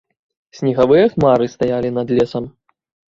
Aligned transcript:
Снегавыя 0.59 1.05
хмары 1.11 1.45
стаялі 1.57 1.89
над 1.99 2.07
лесам. 2.21 2.49